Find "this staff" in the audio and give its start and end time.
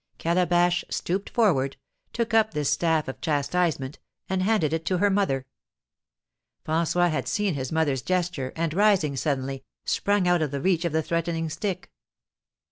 2.55-3.07